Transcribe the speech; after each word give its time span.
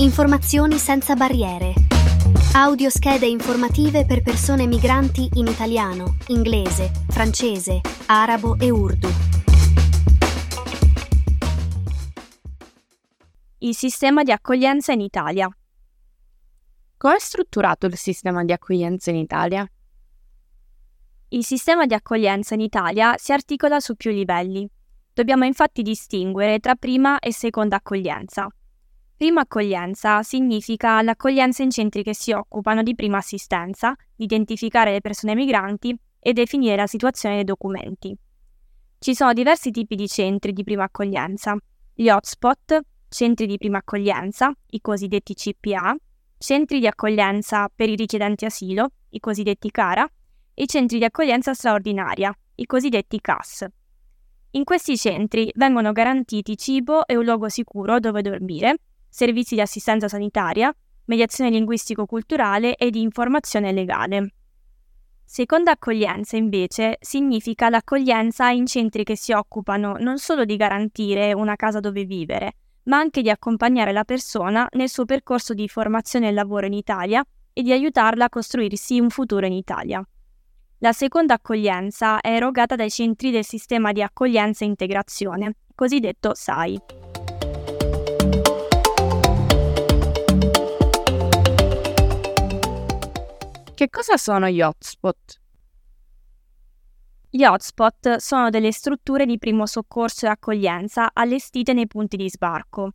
Informazioni 0.00 0.78
senza 0.78 1.16
barriere. 1.16 1.74
Audioschede 2.54 3.26
informative 3.26 4.06
per 4.06 4.22
persone 4.22 4.68
migranti 4.68 5.28
in 5.34 5.48
italiano, 5.48 6.18
inglese, 6.28 6.92
francese, 7.08 7.80
arabo 8.06 8.56
e 8.60 8.70
urdu. 8.70 9.08
Il 13.58 13.74
sistema 13.74 14.22
di 14.22 14.30
accoglienza 14.30 14.92
in 14.92 15.00
Italia. 15.00 15.48
Come 16.96 17.16
è 17.16 17.18
strutturato 17.18 17.86
il 17.86 17.96
sistema 17.96 18.44
di 18.44 18.52
accoglienza 18.52 19.10
in 19.10 19.16
Italia? 19.16 19.68
Il 21.30 21.44
sistema 21.44 21.86
di 21.86 21.94
accoglienza 21.94 22.54
in 22.54 22.60
Italia 22.60 23.16
si 23.16 23.32
articola 23.32 23.80
su 23.80 23.96
più 23.96 24.12
livelli. 24.12 24.70
Dobbiamo 25.12 25.44
infatti 25.44 25.82
distinguere 25.82 26.60
tra 26.60 26.76
prima 26.76 27.18
e 27.18 27.32
seconda 27.32 27.76
accoglienza. 27.76 28.48
Prima 29.18 29.40
accoglienza 29.40 30.22
significa 30.22 31.02
l'accoglienza 31.02 31.64
in 31.64 31.72
centri 31.72 32.04
che 32.04 32.14
si 32.14 32.30
occupano 32.30 32.84
di 32.84 32.94
prima 32.94 33.16
assistenza, 33.16 33.92
di 34.14 34.22
identificare 34.22 34.92
le 34.92 35.00
persone 35.00 35.34
migranti 35.34 35.92
e 36.20 36.32
definire 36.32 36.76
la 36.76 36.86
situazione 36.86 37.34
dei 37.34 37.44
documenti. 37.44 38.16
Ci 38.96 39.14
sono 39.16 39.32
diversi 39.32 39.72
tipi 39.72 39.96
di 39.96 40.06
centri 40.06 40.52
di 40.52 40.62
prima 40.62 40.84
accoglienza. 40.84 41.56
Gli 41.92 42.08
hotspot, 42.08 42.80
centri 43.08 43.46
di 43.46 43.58
prima 43.58 43.78
accoglienza, 43.78 44.52
i 44.68 44.80
cosiddetti 44.80 45.34
CPA, 45.34 45.96
centri 46.38 46.78
di 46.78 46.86
accoglienza 46.86 47.68
per 47.74 47.88
i 47.88 47.96
richiedenti 47.96 48.44
asilo, 48.44 48.92
i 49.08 49.18
cosiddetti 49.18 49.72
CARA, 49.72 50.08
e 50.54 50.66
centri 50.66 50.98
di 50.98 51.04
accoglienza 51.04 51.54
straordinaria, 51.54 52.32
i 52.54 52.66
cosiddetti 52.66 53.20
CAS. 53.20 53.66
In 54.52 54.62
questi 54.62 54.96
centri 54.96 55.50
vengono 55.56 55.90
garantiti 55.90 56.56
cibo 56.56 57.04
e 57.04 57.16
un 57.16 57.24
luogo 57.24 57.48
sicuro 57.48 57.98
dove 57.98 58.22
dormire, 58.22 58.76
servizi 59.08 59.54
di 59.54 59.60
assistenza 59.60 60.08
sanitaria, 60.08 60.74
mediazione 61.04 61.50
linguistico-culturale 61.50 62.76
e 62.76 62.90
di 62.90 63.00
informazione 63.00 63.72
legale. 63.72 64.32
Seconda 65.24 65.72
accoglienza, 65.72 66.36
invece, 66.36 66.96
significa 67.00 67.68
l'accoglienza 67.68 68.48
in 68.48 68.66
centri 68.66 69.04
che 69.04 69.16
si 69.16 69.32
occupano 69.32 69.96
non 69.98 70.18
solo 70.18 70.44
di 70.44 70.56
garantire 70.56 71.34
una 71.34 71.54
casa 71.54 71.80
dove 71.80 72.04
vivere, 72.04 72.54
ma 72.84 72.96
anche 72.96 73.20
di 73.20 73.28
accompagnare 73.28 73.92
la 73.92 74.04
persona 74.04 74.66
nel 74.72 74.88
suo 74.88 75.04
percorso 75.04 75.52
di 75.52 75.68
formazione 75.68 76.28
e 76.28 76.32
lavoro 76.32 76.66
in 76.66 76.72
Italia 76.72 77.22
e 77.52 77.62
di 77.62 77.72
aiutarla 77.72 78.24
a 78.24 78.28
costruirsi 78.30 78.98
un 78.98 79.10
futuro 79.10 79.44
in 79.44 79.52
Italia. 79.52 80.02
La 80.78 80.92
seconda 80.92 81.34
accoglienza 81.34 82.20
è 82.20 82.32
erogata 82.32 82.76
dai 82.76 82.90
centri 82.90 83.30
del 83.30 83.44
sistema 83.44 83.92
di 83.92 84.00
accoglienza 84.00 84.64
e 84.64 84.68
integrazione, 84.68 85.56
cosiddetto 85.74 86.34
SAI. 86.34 87.07
Che 93.78 93.90
cosa 93.90 94.16
sono 94.16 94.48
gli 94.48 94.60
hotspot? 94.60 95.40
Gli 97.30 97.44
hotspot 97.44 98.16
sono 98.16 98.50
delle 98.50 98.72
strutture 98.72 99.24
di 99.24 99.38
primo 99.38 99.66
soccorso 99.66 100.26
e 100.26 100.30
accoglienza 100.30 101.10
allestite 101.12 101.74
nei 101.74 101.86
punti 101.86 102.16
di 102.16 102.28
sbarco. 102.28 102.94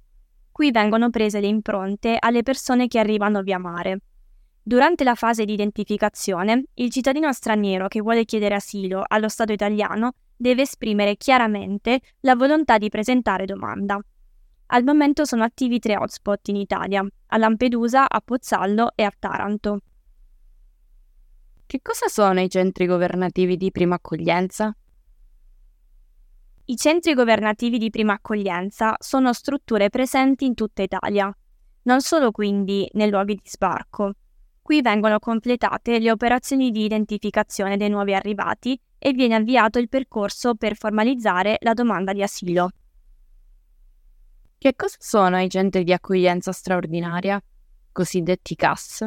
Qui 0.52 0.72
vengono 0.72 1.10
prese 1.10 1.40
le 1.40 1.48
impronte 1.48 2.18
alle 2.20 2.44
persone 2.44 2.88
che 2.88 3.00
arrivano 3.00 3.44
via 3.44 3.60
mare. 3.60 4.02
Durante 4.62 5.06
la 5.06 5.16
fase 5.16 5.46
di 5.46 5.54
identificazione, 5.54 6.66
il 6.74 6.92
cittadino 6.92 7.32
straniero 7.32 7.88
che 7.88 8.02
vuole 8.02 8.26
chiedere 8.26 8.56
asilo 8.56 9.06
allo 9.08 9.30
Stato 9.30 9.54
italiano 9.54 10.16
deve 10.36 10.64
esprimere 10.64 11.16
chiaramente 11.16 12.02
la 12.20 12.36
volontà 12.36 12.78
di 12.78 12.90
presentare 12.90 13.46
domanda. 13.46 13.98
Al 14.66 14.84
momento 14.84 15.24
sono 15.24 15.46
attivi 15.46 15.80
tre 15.80 15.96
hotspot 15.96 16.46
in 16.50 16.58
Italia, 16.58 17.08
a 17.28 17.38
Lampedusa, 17.38 18.10
a 18.10 18.20
Pozzallo 18.20 18.92
e 18.96 19.04
a 19.04 19.14
Taranto. 19.18 19.80
Che 21.66 21.80
cosa 21.82 22.08
sono 22.08 22.40
i 22.40 22.50
centri 22.50 22.86
governativi 22.86 23.58
di 23.58 23.72
prima 23.72 23.96
accoglienza? 23.96 24.76
I 26.66 26.76
centri 26.78 27.14
governativi 27.14 27.78
di 27.78 27.90
prima 27.90 28.14
accoglienza 28.14 28.96
sono 29.00 29.34
strutture 29.34 29.90
presenti 29.90 30.46
in 30.46 30.54
tutta 30.54 30.82
Italia, 30.84 31.36
non 31.84 32.02
solo 32.02 32.32
quindi 32.32 32.88
nei 32.94 33.10
luoghi 33.10 33.36
di 33.36 33.42
sbarco. 33.50 34.14
Qui 34.62 34.82
vengono 34.82 35.20
completate 35.20 36.00
le 36.00 36.12
operazioni 36.12 36.72
di 36.72 36.86
identificazione 36.86 37.76
dei 37.76 37.90
nuovi 37.90 38.14
arrivati 38.14 38.80
e 38.98 39.12
viene 39.12 39.36
avviato 39.36 39.80
il 39.80 39.90
percorso 39.90 40.56
per 40.56 40.78
formalizzare 40.78 41.58
la 41.62 41.74
domanda 41.74 42.14
di 42.14 42.22
asilo. 42.22 42.70
Che 44.58 44.74
cosa 44.76 44.96
sono 45.00 45.42
i 45.42 45.50
centri 45.50 45.84
di 45.84 45.92
accoglienza 45.92 46.54
straordinaria, 46.54 47.44
cosiddetti 47.92 48.56
CAS? 48.56 49.06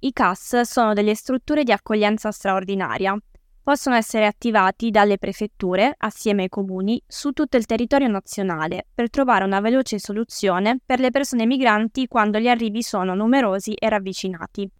I 0.00 0.12
CAS 0.12 0.60
sono 0.60 0.92
delle 0.92 1.16
strutture 1.16 1.64
di 1.64 1.72
accoglienza 1.72 2.30
straordinaria. 2.30 3.18
Possono 3.60 3.96
essere 3.96 4.26
attivati 4.26 4.90
dalle 4.90 5.18
prefetture, 5.18 5.92
assieme 5.98 6.44
ai 6.44 6.48
comuni, 6.48 7.02
su 7.04 7.32
tutto 7.32 7.56
il 7.56 7.66
territorio 7.66 8.06
nazionale 8.06 8.86
per 8.94 9.10
trovare 9.10 9.44
una 9.44 9.60
veloce 9.60 9.98
soluzione 9.98 10.78
per 10.86 11.00
le 11.00 11.10
persone 11.10 11.46
migranti 11.46 12.06
quando 12.06 12.38
gli 12.38 12.46
arrivi 12.46 12.80
sono 12.82 13.14
numerosi 13.14 13.74
e 13.74 13.88
ravvicinati. 13.88 14.70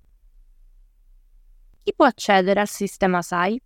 Chi 1.83 1.95
può 1.95 2.07
accedere 2.07 2.61
al 2.61 2.69
sistema 2.69 3.21
SAI? 3.21 3.61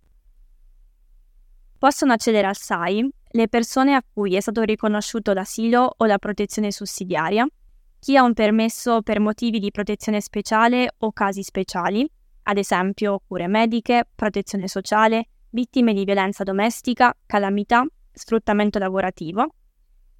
Possono 1.77 2.13
accedere 2.13 2.47
al 2.47 2.57
SAI 2.57 3.07
le 3.35 3.47
persone 3.47 3.93
a 3.93 4.03
cui 4.11 4.35
è 4.35 4.41
stato 4.41 4.63
riconosciuto 4.63 5.33
l'asilo 5.33 5.93
o 5.97 6.05
la 6.05 6.17
protezione 6.17 6.71
sussidiaria, 6.71 7.47
chi 8.03 8.17
ha 8.17 8.23
un 8.23 8.33
permesso 8.33 9.01
per 9.01 9.21
motivi 9.21 9.59
di 9.59 9.71
protezione 9.71 10.19
speciale 10.19 10.93
o 10.97 11.13
casi 11.13 11.41
speciali, 11.41 12.05
ad 12.43 12.57
esempio 12.57 13.21
cure 13.25 13.47
mediche, 13.47 14.09
protezione 14.13 14.67
sociale, 14.67 15.27
vittime 15.51 15.93
di 15.93 16.03
violenza 16.03 16.43
domestica, 16.43 17.15
calamità, 17.25 17.85
sfruttamento 18.11 18.77
lavorativo. 18.77 19.47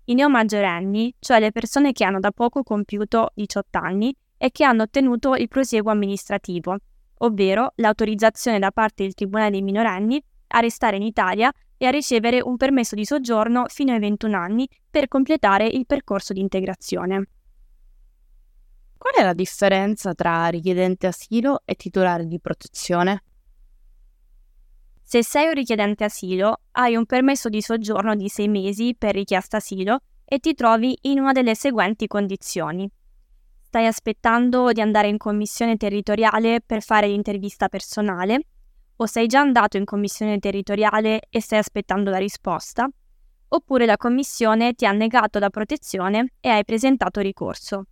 I 0.06 0.14
neomaggiorenni, 0.14 1.14
cioè 1.20 1.42
le 1.42 1.52
persone 1.52 1.92
che 1.92 2.06
hanno 2.06 2.22
da 2.22 2.32
poco 2.32 2.64
compiuto 2.64 3.32
18 3.34 3.78
anni 3.78 4.16
e 4.38 4.50
che 4.52 4.64
hanno 4.64 4.84
ottenuto 4.84 5.36
il 5.36 5.50
prosieguo 5.50 5.92
amministrativo, 5.92 6.78
ovvero 7.18 7.74
l'autorizzazione 7.76 8.60
da 8.60 8.72
parte 8.72 9.04
del 9.04 9.14
Tribunale 9.14 9.52
dei 9.52 9.62
minorenni 9.62 10.24
a 10.48 10.60
restare 10.62 10.96
in 10.96 11.04
Italia 11.04 11.52
e 11.76 11.86
a 11.86 11.90
ricevere 11.90 12.40
un 12.42 12.56
permesso 12.56 12.96
di 12.96 13.04
soggiorno 13.04 13.66
fino 13.68 13.92
ai 13.92 14.00
21 14.00 14.38
anni 14.38 14.70
per 14.90 15.10
completare 15.10 15.68
il 15.68 15.86
percorso 15.86 16.32
di 16.32 16.40
integrazione. 16.40 17.28
Qual 19.04 19.16
è 19.16 19.22
la 19.22 19.34
differenza 19.34 20.14
tra 20.14 20.48
richiedente 20.48 21.08
asilo 21.08 21.64
e 21.66 21.76
titolare 21.76 22.26
di 22.26 22.40
protezione? 22.40 23.22
Se 25.02 25.22
sei 25.22 25.48
un 25.48 25.54
richiedente 25.56 26.06
asilo, 26.06 26.62
hai 26.72 26.96
un 26.96 27.06
permesso 27.06 27.50
di 27.50 27.62
soggiorno 27.62 28.16
di 28.16 28.30
sei 28.30 28.48
mesi 28.48 28.96
per 28.98 29.14
richiesta 29.14 29.58
asilo 29.58 30.00
e 30.24 30.40
ti 30.40 30.54
trovi 30.54 30.98
in 31.02 31.20
una 31.20 31.34
delle 31.34 31.54
seguenti 31.54 32.08
condizioni. 32.08 32.90
Stai 33.62 33.88
aspettando 33.88 34.72
di 34.72 34.80
andare 34.80 35.10
in 35.10 35.18
commissione 35.18 35.76
territoriale 35.76 36.62
per 36.66 36.82
fare 36.82 37.08
l'intervista 37.08 37.68
personale, 37.68 38.46
o 38.96 39.06
sei 39.06 39.28
già 39.28 39.42
andato 39.42 39.76
in 39.76 39.84
commissione 39.84 40.40
territoriale 40.40 41.24
e 41.30 41.42
stai 41.42 41.60
aspettando 41.60 42.10
la 42.10 42.20
risposta, 42.20 42.90
oppure 43.50 43.86
la 43.86 43.98
commissione 43.98 44.72
ti 44.72 44.86
ha 44.86 44.94
negato 44.94 45.40
la 45.40 45.50
protezione 45.50 46.36
e 46.40 46.48
hai 46.48 46.64
presentato 46.64 47.20
ricorso. 47.20 47.88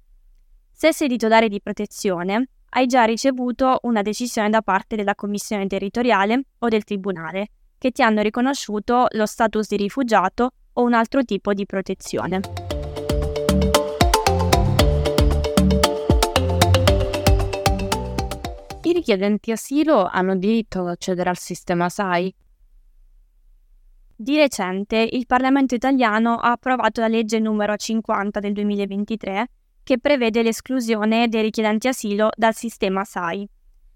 Se 0.81 0.91
sei 0.93 1.09
titolare 1.09 1.47
di 1.47 1.61
protezione, 1.61 2.47
hai 2.69 2.87
già 2.87 3.03
ricevuto 3.03 3.77
una 3.83 4.01
decisione 4.01 4.49
da 4.49 4.63
parte 4.63 4.95
della 4.95 5.13
Commissione 5.13 5.67
territoriale 5.67 6.45
o 6.57 6.69
del 6.69 6.83
Tribunale, 6.83 7.49
che 7.77 7.91
ti 7.91 8.01
hanno 8.01 8.23
riconosciuto 8.23 9.05
lo 9.11 9.27
status 9.27 9.67
di 9.67 9.77
rifugiato 9.77 10.49
o 10.73 10.81
un 10.81 10.93
altro 10.93 11.23
tipo 11.23 11.53
di 11.53 11.67
protezione. 11.67 12.39
I 18.81 18.91
richiedenti 18.91 19.51
asilo 19.51 20.07
hanno 20.07 20.35
diritto 20.35 20.79
ad 20.79 20.87
accedere 20.87 21.29
al 21.29 21.37
sistema 21.37 21.89
SAI? 21.89 22.33
Di 24.15 24.35
recente 24.35 25.07
il 25.11 25.27
Parlamento 25.27 25.75
italiano 25.75 26.37
ha 26.37 26.49
approvato 26.49 27.01
la 27.01 27.07
legge 27.07 27.37
numero 27.37 27.75
50 27.75 28.39
del 28.39 28.53
2023 28.53 29.47
che 29.83 29.99
prevede 29.99 30.43
l'esclusione 30.43 31.27
dei 31.27 31.41
richiedenti 31.41 31.87
asilo 31.87 32.29
dal 32.35 32.53
sistema 32.53 33.03
SAI. 33.03 33.47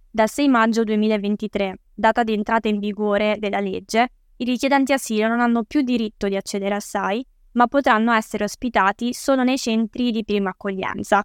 Dal 0.09 0.29
6 0.29 0.47
maggio 0.47 0.83
2023, 0.83 1.79
data 1.93 2.23
di 2.23 2.33
entrata 2.33 2.67
in 2.67 2.79
vigore 2.79 3.35
della 3.39 3.59
legge, 3.59 4.09
i 4.37 4.45
richiedenti 4.45 4.93
asilo 4.93 5.27
non 5.27 5.39
hanno 5.39 5.63
più 5.63 5.81
diritto 5.81 6.27
di 6.27 6.35
accedere 6.35 6.75
al 6.75 6.81
SAI, 6.81 7.25
ma 7.53 7.67
potranno 7.67 8.11
essere 8.11 8.43
ospitati 8.43 9.13
solo 9.13 9.43
nei 9.43 9.57
centri 9.57 10.11
di 10.11 10.23
prima 10.23 10.49
accoglienza. 10.49 11.23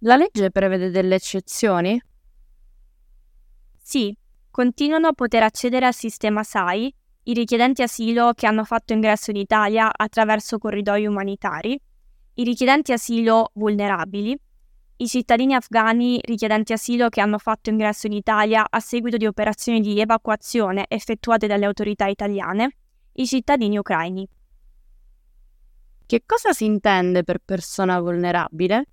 La 0.00 0.16
legge 0.16 0.50
prevede 0.50 0.90
delle 0.90 1.14
eccezioni? 1.14 2.00
Sì, 3.76 4.16
continuano 4.50 5.08
a 5.08 5.12
poter 5.12 5.42
accedere 5.42 5.86
al 5.86 5.94
sistema 5.94 6.42
SAI 6.42 6.94
i 7.24 7.32
richiedenti 7.32 7.82
asilo 7.82 8.32
che 8.34 8.46
hanno 8.46 8.64
fatto 8.64 8.92
ingresso 8.92 9.30
in 9.30 9.36
Italia 9.36 9.90
attraverso 9.94 10.58
corridoi 10.58 11.06
umanitari, 11.06 11.80
i 12.34 12.44
richiedenti 12.44 12.92
asilo 12.92 13.50
vulnerabili, 13.54 14.36
i 14.96 15.06
cittadini 15.06 15.54
afghani 15.54 16.20
richiedenti 16.22 16.72
asilo 16.72 17.08
che 17.08 17.20
hanno 17.20 17.38
fatto 17.38 17.70
ingresso 17.70 18.06
in 18.06 18.12
Italia 18.12 18.64
a 18.68 18.80
seguito 18.80 19.16
di 19.16 19.26
operazioni 19.26 19.80
di 19.80 19.98
evacuazione 20.00 20.86
effettuate 20.88 21.46
dalle 21.46 21.64
autorità 21.64 22.06
italiane, 22.06 22.76
i 23.14 23.26
cittadini 23.26 23.76
ucraini. 23.76 24.28
Che 26.06 26.22
cosa 26.26 26.52
si 26.52 26.64
intende 26.64 27.24
per 27.24 27.38
persona 27.44 28.00
vulnerabile? 28.00 28.84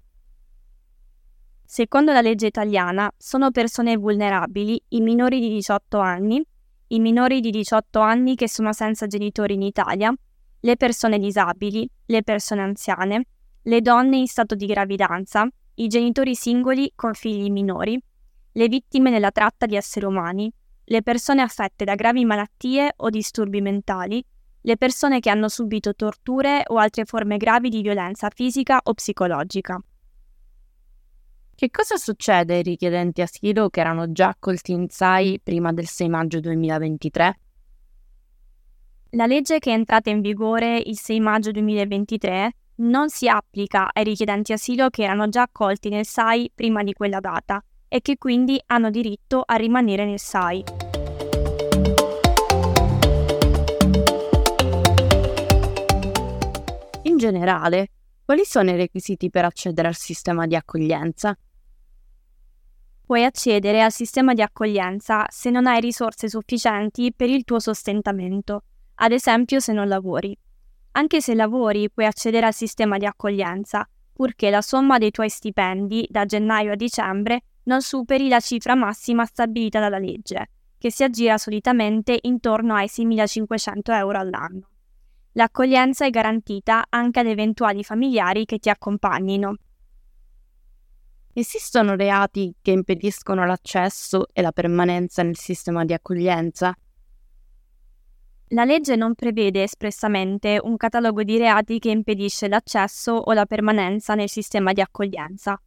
Secondo 1.64 2.12
la 2.12 2.22
legge 2.22 2.48
italiana, 2.48 3.12
sono 3.18 3.52
persone 3.52 3.96
vulnerabili 3.96 4.82
i 4.90 5.02
minori 5.02 5.40
di 5.40 5.50
18 5.50 6.00
anni, 6.00 6.44
i 6.88 7.00
minori 7.00 7.40
di 7.40 7.50
18 7.50 8.00
anni 8.00 8.36
che 8.36 8.50
sono 8.50 8.74
senza 8.74 9.08
genitori 9.08 9.54
in 9.54 9.62
Italia, 9.62 10.14
le 10.62 10.78
persone 10.78 11.20
disabili, 11.20 11.90
le 12.06 12.24
persone 12.24 12.62
anziane, 12.62 13.26
le 13.64 13.82
donne 13.82 14.18
in 14.18 14.28
stato 14.28 14.56
di 14.56 14.66
gravidanza, 14.66 15.48
i 15.76 15.88
genitori 15.88 16.36
singoli 16.36 16.92
con 16.96 17.14
figli 17.14 17.50
minori, 17.50 18.02
le 18.54 18.68
vittime 18.68 19.10
nella 19.10 19.32
tratta 19.32 19.66
di 19.66 19.76
esseri 19.76 20.06
umani, 20.06 20.52
le 20.86 21.02
persone 21.02 21.42
affette 21.42 21.86
da 21.86 21.96
gravi 21.96 22.26
malattie 22.26 22.92
o 22.98 23.10
disturbi 23.10 23.62
mentali, 23.62 24.24
le 24.62 24.78
persone 24.78 25.20
che 25.20 25.30
hanno 25.30 25.48
subito 25.48 25.96
torture 25.96 26.64
o 26.68 26.78
altre 26.78 27.06
forme 27.06 27.38
gravi 27.38 27.70
di 27.70 27.82
violenza 27.82 28.30
fisica 28.30 28.80
o 28.84 28.94
psicologica. 28.94 29.82
Che 31.56 31.70
cosa 31.70 31.96
succede 31.98 32.56
ai 32.56 32.64
richiedenti 32.64 33.22
asilo 33.22 33.70
che 33.70 33.80
erano 33.80 34.12
già 34.12 34.30
accolti 34.30 34.72
in 34.72 34.90
SAI 34.90 35.40
prima 35.44 35.72
del 35.72 35.88
6 35.88 36.10
maggio 36.10 36.40
2023? 36.40 37.40
La 39.16 39.26
legge 39.26 39.60
che 39.60 39.72
è 39.72 39.74
entrata 39.74 40.10
in 40.10 40.22
vigore 40.22 40.78
il 40.78 40.98
6 40.98 41.20
maggio 41.20 41.52
2023 41.52 42.52
non 42.76 43.10
si 43.10 43.28
applica 43.28 43.90
ai 43.92 44.06
richiedenti 44.06 44.54
asilo 44.54 44.90
che 44.90 45.04
erano 45.04 45.28
già 45.28 45.42
accolti 45.42 45.90
nel 45.90 46.06
SAI 46.06 46.50
prima 46.56 46.82
di 46.82 46.94
quella 46.94 47.20
data 47.20 47.62
e 47.90 48.00
che 48.00 48.18
quindi 48.18 48.58
hanno 48.68 48.90
diritto 48.90 49.44
a 49.46 49.56
rimanere 49.56 50.06
nel 50.06 50.18
SAI. 50.18 50.64
In 57.02 57.18
generale, 57.18 57.88
quali 58.24 58.46
sono 58.46 58.70
i 58.70 58.78
requisiti 58.78 59.30
per 59.30 59.44
accedere 59.44 59.90
al 59.90 59.96
sistema 59.96 60.48
di 60.48 60.56
accoglienza? 60.56 61.38
Puoi 63.06 63.26
accedere 63.26 63.82
al 63.82 63.92
sistema 63.92 64.34
di 64.34 64.42
accoglienza 64.42 65.26
se 65.28 65.50
non 65.50 65.68
hai 65.68 65.82
risorse 65.82 66.30
sufficienti 66.30 67.12
per 67.14 67.30
il 67.30 67.44
tuo 67.44 67.60
sostentamento, 67.60 68.64
ad 68.96 69.12
esempio 69.12 69.60
se 69.60 69.74
non 69.74 69.88
lavori. 69.88 70.38
Anche 70.94 71.22
se 71.22 71.34
lavori 71.34 71.90
puoi 71.90 72.06
accedere 72.06 72.46
al 72.46 72.54
sistema 72.54 72.98
di 72.98 73.06
accoglienza, 73.06 73.88
purché 74.14 74.50
la 74.50 74.62
somma 74.62 74.98
dei 74.98 75.12
tuoi 75.12 75.30
stipendi 75.30 76.08
da 76.10 76.26
gennaio 76.26 76.74
a 76.74 76.76
dicembre 76.76 77.44
non 77.64 77.82
superi 77.82 78.28
la 78.28 78.40
cifra 78.40 78.76
massima 78.76 79.26
stabilita 79.26 79.80
dalla 79.80 80.00
legge, 80.00 80.50
che 80.78 80.92
si 80.92 81.04
aggira 81.04 81.38
solitamente 81.38 82.18
intorno 82.22 82.76
ai 82.76 82.88
6.500 82.88 83.94
euro 83.94 84.20
all'anno. 84.20 84.70
L'accoglienza 85.34 86.06
è 86.06 86.10
garantita 86.10 86.86
anche 86.90 87.20
ad 87.20 87.28
eventuali 87.28 87.84
familiari 87.84 88.46
che 88.46 88.58
ti 88.58 88.70
accompagnino. 88.70 89.56
Esistono 91.34 91.96
reati 91.96 92.54
che 92.62 92.72
impediscono 92.72 93.46
l'accesso 93.46 94.28
e 94.34 94.42
la 94.42 94.52
permanenza 94.52 95.24
nel 95.24 95.38
sistema 95.38 95.86
di 95.86 95.94
accoglienza? 95.94 96.76
La 98.54 98.66
legge 98.66 98.98
non 98.98 99.16
prevede 99.16 99.64
espressamente 99.64 100.60
un 100.62 100.76
catalogo 100.76 101.24
di 101.24 101.38
reati 101.38 101.80
che 101.80 101.90
impedisce 101.90 102.50
l'accesso 102.50 103.14
o 103.14 103.32
la 103.32 103.46
permanenza 103.46 104.14
nel 104.14 104.28
sistema 104.28 104.74
di 104.74 104.82
accoglienza. 104.82 105.58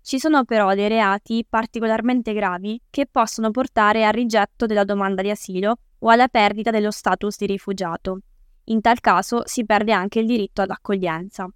Ci 0.00 0.18
sono 0.18 0.44
però 0.44 0.74
dei 0.74 0.88
reati 0.88 1.44
particolarmente 1.46 2.32
gravi 2.32 2.80
che 2.88 3.06
possono 3.06 3.50
portare 3.50 4.06
al 4.06 4.14
rigetto 4.14 4.64
della 4.64 4.84
domanda 4.84 5.20
di 5.20 5.28
asilo 5.28 5.76
o 5.98 6.08
alla 6.08 6.28
perdita 6.28 6.70
dello 6.70 6.90
status 6.90 7.36
di 7.36 7.44
rifugiato. 7.44 8.20
In 8.64 8.80
tal 8.80 9.00
caso 9.00 9.42
si 9.44 9.66
perde 9.66 9.92
anche 9.92 10.20
il 10.20 10.26
diritto 10.26 10.62
all'accoglienza. 10.62 11.46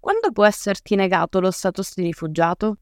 Quando 0.00 0.32
può 0.32 0.44
esserti 0.44 0.96
negato 0.96 1.38
lo 1.38 1.52
status 1.52 1.94
di 1.94 2.02
rifugiato? 2.02 2.78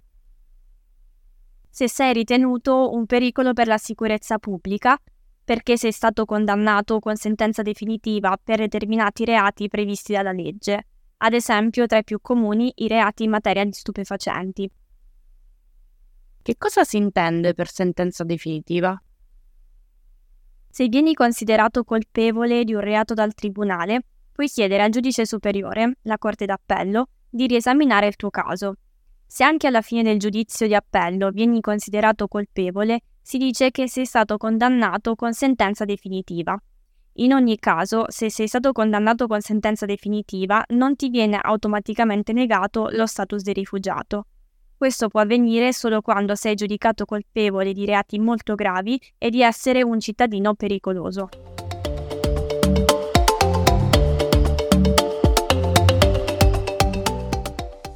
Se 1.69 1.87
sei 1.87 2.15
ritenuto 2.15 2.94
un 2.94 3.05
pericolo 3.05 3.53
per 3.53 3.67
la 3.67 3.79
sicurezza 3.79 4.38
pubblica 4.38 4.99
perché 5.44 5.76
sei 5.76 5.93
stato 5.93 6.25
condannato 6.25 6.99
con 6.99 7.17
sentenza 7.17 7.62
definitiva 7.62 8.38
per 8.43 8.58
determinati 8.58 9.25
reati 9.25 9.69
previsti 9.69 10.12
dalla 10.12 10.32
legge, 10.32 10.87
ad 11.19 11.35
esempio 11.35 11.87
tra 11.87 11.99
i 11.99 12.05
più 12.05 12.19
comuni 12.20 12.73
i 12.76 12.88
reati 12.88 13.25
in 13.25 13.31
materia 13.31 13.64
di 13.64 13.73
stupefacenti. 13.73 14.70
Che 16.43 16.56
cosa 16.58 16.85
si 16.85 16.96
intende 16.96 17.55
per 17.55 17.70
sentenza 17.70 18.25
definitiva? 18.25 19.00
Se 20.69 20.88
vieni 20.88 21.14
considerato 21.14 21.85
colpevole 21.85 22.64
di 22.64 22.75
un 22.75 22.81
reato 22.81 23.14
dal 23.14 23.32
tribunale, 23.32 24.05
puoi 24.32 24.49
chiedere 24.49 24.82
al 24.82 24.91
giudice 24.91 25.25
superiore, 25.25 25.99
la 26.02 26.19
Corte 26.19 26.46
d'Appello, 26.46 27.08
di 27.31 27.46
riesaminare 27.46 28.08
il 28.08 28.17
tuo 28.17 28.31
caso. 28.31 28.75
Se 29.26 29.44
anche 29.44 29.67
alla 29.67 29.82
fine 29.82 30.02
del 30.02 30.19
giudizio 30.19 30.67
di 30.67 30.75
appello 30.75 31.31
vieni 31.31 31.61
considerato 31.61 32.29
colpevole, 32.29 33.00
si 33.25 33.38
dice 33.38 33.71
che 33.71 33.88
sei 33.88 34.05
stato 34.05 34.37
condannato 34.37 35.15
con 35.15 35.32
sentenza 35.32 35.87
definitiva. 35.87 36.55
In 37.15 37.32
ogni 37.32 37.59
caso, 37.59 38.05
se 38.09 38.29
sei 38.29 38.47
stato 38.47 38.73
condannato 38.73 39.26
con 39.26 39.41
sentenza 39.41 39.87
definitiva, 39.87 40.62
non 40.75 40.94
ti 40.94 41.09
viene 41.09 41.38
automaticamente 41.41 42.35
negato 42.35 42.88
lo 42.91 43.06
status 43.06 43.43
di 43.43 43.55
rifugiato. 43.55 44.26
Questo 44.76 45.09
può 45.09 45.21
avvenire 45.21 45.73
solo 45.73 46.03
quando 46.03 46.35
sei 46.35 46.55
giudicato 46.55 47.06
colpevole 47.06 47.73
di 47.73 47.87
reati 47.87 48.19
molto 48.19 48.55
gravi 48.55 49.00
e 49.17 49.31
di 49.31 49.41
essere 49.41 49.82
un 49.82 49.99
cittadino 50.00 50.53
pericoloso. 50.53 51.31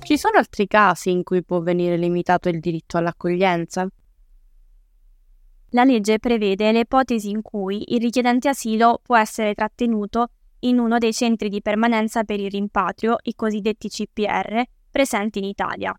Ci 0.00 0.16
sono 0.16 0.38
altri 0.38 0.66
casi 0.66 1.10
in 1.10 1.22
cui 1.22 1.44
può 1.44 1.60
venire 1.60 1.98
limitato 1.98 2.48
il 2.48 2.60
diritto 2.60 2.96
all'accoglienza? 2.96 3.86
La 5.72 5.84
legge 5.84 6.18
prevede 6.18 6.72
le 6.72 6.80
ipotesi 6.80 7.28
in 7.28 7.42
cui 7.42 7.92
il 7.94 8.00
richiedente 8.00 8.48
asilo 8.48 9.00
può 9.02 9.18
essere 9.18 9.52
trattenuto 9.52 10.28
in 10.60 10.78
uno 10.78 10.96
dei 10.96 11.12
centri 11.12 11.50
di 11.50 11.60
permanenza 11.60 12.24
per 12.24 12.40
il 12.40 12.50
rimpatrio, 12.50 13.18
i 13.24 13.34
cosiddetti 13.34 13.88
CPR, 13.88 14.62
presenti 14.90 15.38
in 15.38 15.44
Italia. 15.44 15.94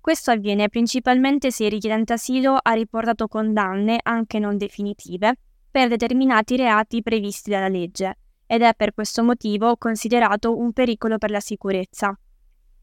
Questo 0.00 0.30
avviene 0.30 0.68
principalmente 0.68 1.50
se 1.50 1.64
il 1.64 1.70
richiedente 1.70 2.14
asilo 2.14 2.58
ha 2.60 2.72
riportato 2.72 3.28
condanne, 3.28 3.98
anche 4.02 4.38
non 4.38 4.56
definitive, 4.56 5.34
per 5.70 5.88
determinati 5.88 6.56
reati 6.56 7.02
previsti 7.02 7.50
dalla 7.50 7.68
legge 7.68 8.18
ed 8.46 8.62
è 8.62 8.74
per 8.74 8.94
questo 8.94 9.22
motivo 9.22 9.76
considerato 9.76 10.56
un 10.56 10.72
pericolo 10.72 11.18
per 11.18 11.30
la 11.30 11.40
sicurezza. 11.40 12.18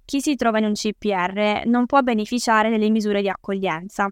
Chi 0.05 0.21
si 0.21 0.35
trova 0.35 0.59
in 0.59 0.65
un 0.65 0.73
CPR 0.73 1.63
non 1.65 1.85
può 1.85 2.01
beneficiare 2.01 2.69
delle 2.69 2.89
misure 2.89 3.21
di 3.21 3.29
accoglienza, 3.29 4.09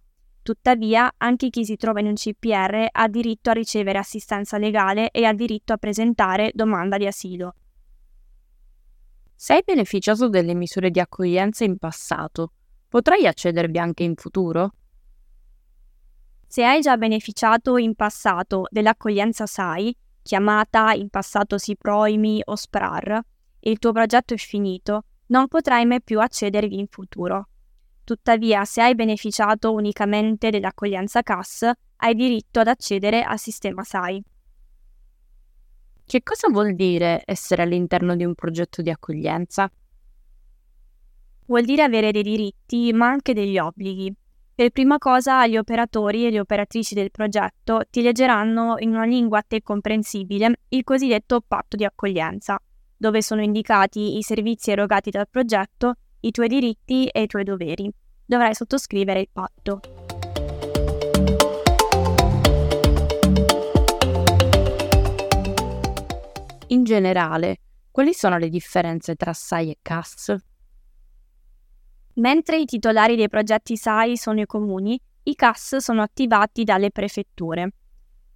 Tuttavia, 0.50 1.14
anche 1.18 1.52
chi 1.52 1.64
si 1.64 1.76
trova 1.76 2.00
in 2.00 2.08
un 2.08 2.16
CPR 2.16 2.88
ha 2.92 3.08
diritto 3.08 3.52
a 3.52 3.54
ricevere 3.54 4.00
assistenza 4.00 4.58
legale 4.58 5.12
e 5.12 5.24
ha 5.26 5.32
diritto 5.32 5.74
a 5.74 5.78
presentare 5.78 6.50
domanda 6.56 6.98
di 6.98 7.06
asilo. 7.06 7.54
Se 9.36 9.54
hai 9.54 9.62
beneficiato 9.64 10.28
delle 10.28 10.56
misure 10.56 10.90
di 10.90 11.00
accoglienza 11.00 11.66
in 11.66 11.78
passato, 11.78 12.54
potrai 12.88 13.28
accedervi 13.28 13.78
anche 13.78 14.02
in 14.02 14.16
futuro? 14.16 14.74
Se 16.48 16.64
hai 16.64 16.82
già 16.82 16.98
beneficiato 16.98 17.78
in 17.78 17.94
passato 17.94 18.66
dell'accoglienza 18.72 19.46
SAI, 19.46 19.96
chiamata 20.24 20.94
in 20.94 21.10
passato 21.10 21.60
SIPROIMI 21.60 22.42
o 22.46 22.56
SPRAR, 22.56 23.22
e 23.60 23.70
il 23.70 23.78
tuo 23.78 23.92
progetto 23.92 24.34
è 24.34 24.38
finito, 24.38 25.04
non 25.28 25.48
potrai 25.48 25.86
mai 25.86 26.02
più 26.02 26.20
accedervi 26.20 26.80
in 26.80 26.88
futuro. 26.88 27.50
Tuttavia, 28.10 28.66
se 28.66 28.82
hai 28.82 28.96
beneficiato 28.96 29.72
unicamente 29.72 30.50
dell'accoglienza 30.50 31.22
CAS, 31.22 31.70
hai 31.98 32.16
diritto 32.16 32.60
ad 32.60 32.66
accedere 32.66 33.22
al 33.22 33.38
sistema 33.38 33.84
SAI. 33.84 34.24
Che 36.08 36.24
cosa 36.24 36.50
vuol 36.50 36.74
dire 36.74 37.22
essere 37.24 37.62
all'interno 37.62 38.16
di 38.16 38.26
un 38.26 38.34
progetto 38.34 38.82
di 38.82 38.90
accoglienza? 38.90 39.72
Vuol 41.46 41.64
dire 41.66 41.84
avere 41.84 42.12
dei 42.12 42.24
diritti, 42.24 42.92
ma 42.94 43.10
anche 43.10 43.36
degli 43.36 43.60
obblighi. 43.60 44.12
Per 44.56 44.72
prima 44.72 44.98
cosa, 44.98 45.46
gli 45.46 45.58
operatori 45.58 46.26
e 46.26 46.32
le 46.32 46.40
operatrici 46.40 46.96
del 46.96 47.12
progetto 47.12 47.84
ti 47.92 48.02
leggeranno 48.02 48.78
in 48.80 48.90
una 48.90 49.06
lingua 49.06 49.38
a 49.38 49.46
te 49.48 49.62
comprensibile 49.62 50.62
il 50.70 50.84
cosiddetto 50.84 51.42
patto 51.48 51.76
di 51.76 51.86
accoglienza, 51.86 52.60
dove 52.98 53.22
sono 53.22 53.44
indicati 53.44 54.18
i 54.18 54.24
servizi 54.24 54.72
erogati 54.72 55.12
dal 55.12 55.30
progetto 55.30 55.94
i 56.22 56.32
tuoi 56.32 56.48
diritti 56.48 57.08
e 57.08 57.24
i 57.24 57.28
tuoi 57.28 57.44
doveri. 57.44 57.92
Dovrai 58.26 58.54
sottoscrivere 58.54 59.22
il 59.22 59.30
patto. 59.32 59.80
In 66.68 66.84
generale, 66.84 67.60
Quali 68.00 68.14
sono 68.14 68.38
le 68.38 68.48
differenze 68.48 69.16
tra 69.16 69.34
SAI 69.34 69.72
e 69.72 69.78
CAS? 69.82 70.34
Mentre 72.14 72.58
i 72.58 72.64
titolari 72.64 73.18
dei 73.18 73.28
progetti 73.28 73.76
SAI 73.76 74.16
sono 74.16 74.40
i 74.40 74.46
comuni, 74.46 74.98
i 75.24 75.36
CAS 75.36 75.76
sono 75.78 76.02
attivati 76.02 76.64
dalle 76.64 76.92
prefetture. 76.92 77.72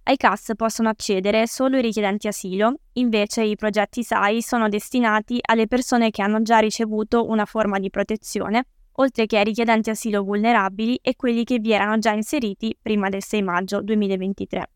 Ai 0.06 0.18
CAS 0.18 0.52
possono 0.54 0.90
accedere 0.90 1.46
solo 1.46 1.78
i 1.78 1.80
richiedenti 1.80 2.28
asilo, 2.28 2.74
invece 2.94 3.42
i 3.42 3.56
progetti 3.56 4.02
SAI 4.02 4.42
sono 4.42 4.68
destinati 4.68 5.38
alle 5.40 5.66
persone 5.66 6.10
che 6.10 6.20
hanno 6.20 6.42
già 6.42 6.58
ricevuto 6.58 7.26
una 7.26 7.46
forma 7.46 7.78
di 7.78 7.88
protezione, 7.88 8.66
oltre 8.96 9.24
che 9.24 9.38
ai 9.38 9.44
richiedenti 9.44 9.88
asilo 9.88 10.22
vulnerabili 10.22 10.98
e 11.00 11.16
quelli 11.16 11.44
che 11.44 11.58
vi 11.58 11.72
erano 11.72 11.96
già 11.98 12.12
inseriti 12.12 12.76
prima 12.80 13.08
del 13.08 13.22
6 13.22 13.42
maggio 13.42 13.80
2023. 13.80 14.70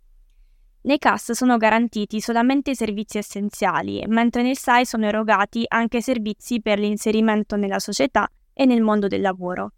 Nei 0.81 0.99
CAS 0.99 1.33
sono 1.33 1.59
garantiti 1.59 2.23
solamente 2.23 2.71
i 2.71 2.75
servizi 2.75 3.19
essenziali, 3.19 4.03
mentre 4.07 4.41
nel 4.41 4.57
SAI 4.57 4.87
sono 4.87 5.05
erogati 5.05 5.65
anche 5.69 6.01
servizi 6.01 6.63
per 6.63 6.79
l'inserimento 6.79 7.57
nella 7.57 7.81
società 7.81 8.27
e 8.55 8.65
nel 8.65 8.81
mondo 8.81 9.09
del 9.09 9.21
lavoro. 9.21 9.73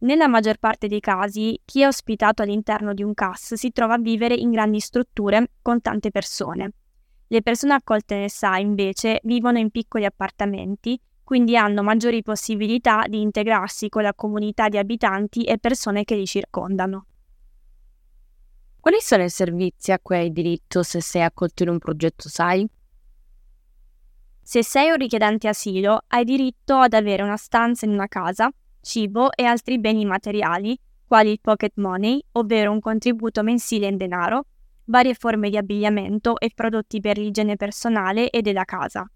Nella 0.00 0.28
maggior 0.28 0.58
parte 0.58 0.86
dei 0.86 1.00
casi, 1.00 1.60
chi 1.64 1.82
è 1.82 1.86
ospitato 1.86 2.42
all'interno 2.42 2.94
di 2.94 3.02
un 3.02 3.14
CAS 3.14 3.54
si 3.54 3.72
trova 3.72 3.94
a 3.94 3.98
vivere 3.98 4.34
in 4.34 4.52
grandi 4.52 4.78
strutture 4.78 5.50
con 5.60 5.80
tante 5.80 6.12
persone. 6.12 6.72
Le 7.26 7.42
persone 7.42 7.74
accolte 7.74 8.16
nel 8.16 8.30
SAI 8.30 8.62
invece 8.62 9.18
vivono 9.24 9.58
in 9.58 9.70
piccoli 9.70 10.04
appartamenti, 10.04 11.00
quindi 11.24 11.56
hanno 11.56 11.82
maggiori 11.82 12.22
possibilità 12.22 13.06
di 13.08 13.20
integrarsi 13.20 13.88
con 13.88 14.02
la 14.02 14.14
comunità 14.14 14.68
di 14.68 14.78
abitanti 14.78 15.42
e 15.42 15.58
persone 15.58 16.04
che 16.04 16.14
li 16.14 16.26
circondano. 16.26 17.06
Quali 18.80 19.00
sono 19.00 19.24
i 19.24 19.28
servizi 19.28 19.90
a 19.90 19.98
cui 19.98 20.16
hai 20.16 20.32
diritto 20.32 20.84
se 20.84 21.00
sei 21.02 21.22
accolto 21.22 21.64
in 21.64 21.70
un 21.70 21.78
progetto 21.78 22.28
SAI? 22.28 22.66
Se 24.40 24.62
sei 24.62 24.90
un 24.90 24.96
richiedente 24.96 25.48
asilo, 25.48 26.04
hai 26.06 26.24
diritto 26.24 26.76
ad 26.76 26.94
avere 26.94 27.22
una 27.22 27.36
stanza 27.36 27.84
in 27.84 27.92
una 27.92 28.06
casa, 28.06 28.50
cibo 28.88 29.30
e 29.32 29.44
altri 29.44 29.78
beni 29.78 30.06
materiali, 30.06 30.76
quali 31.06 31.32
il 31.32 31.40
pocket 31.42 31.72
money, 31.76 32.18
ovvero 32.32 32.72
un 32.72 32.80
contributo 32.80 33.42
mensile 33.42 33.86
in 33.86 33.98
denaro, 33.98 34.46
varie 34.84 35.12
forme 35.12 35.50
di 35.50 35.58
abbigliamento 35.58 36.38
e 36.38 36.50
prodotti 36.54 36.98
per 37.00 37.18
l'igiene 37.18 37.56
personale 37.56 38.30
e 38.30 38.40
della 38.40 38.64
casa. 38.64 39.06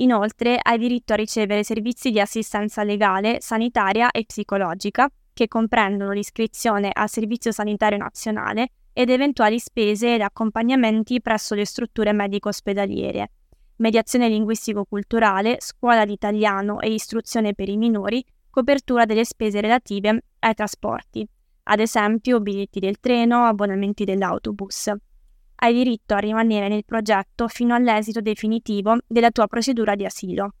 Inoltre 0.00 0.58
hai 0.60 0.78
diritto 0.78 1.12
a 1.12 1.16
ricevere 1.16 1.62
servizi 1.62 2.10
di 2.10 2.18
assistenza 2.18 2.82
legale, 2.82 3.38
sanitaria 3.40 4.10
e 4.10 4.24
psicologica, 4.24 5.08
che 5.32 5.46
comprendono 5.46 6.10
l'iscrizione 6.10 6.90
al 6.92 7.08
Servizio 7.08 7.52
Sanitario 7.52 7.98
Nazionale 7.98 8.70
ed 8.92 9.10
eventuali 9.10 9.60
spese 9.60 10.14
ed 10.14 10.22
accompagnamenti 10.22 11.20
presso 11.20 11.54
le 11.54 11.64
strutture 11.64 12.12
medico-ospedaliere 12.12 13.30
mediazione 13.78 14.28
linguistico-culturale, 14.28 15.56
scuola 15.60 16.04
di 16.04 16.12
italiano 16.12 16.80
e 16.80 16.92
istruzione 16.92 17.54
per 17.54 17.68
i 17.68 17.76
minori, 17.76 18.24
copertura 18.58 19.04
delle 19.04 19.24
spese 19.24 19.60
relative 19.60 20.24
ai 20.40 20.52
trasporti, 20.52 21.24
ad 21.64 21.78
esempio 21.78 22.40
biglietti 22.40 22.80
del 22.80 22.98
treno, 22.98 23.44
abbonamenti 23.44 24.02
dell'autobus. 24.02 24.90
Hai 25.60 25.72
diritto 25.72 26.14
a 26.14 26.18
rimanere 26.18 26.66
nel 26.66 26.84
progetto 26.84 27.46
fino 27.46 27.76
all'esito 27.76 28.20
definitivo 28.20 28.96
della 29.06 29.30
tua 29.30 29.46
procedura 29.46 29.94
di 29.94 30.04
asilo. 30.04 30.54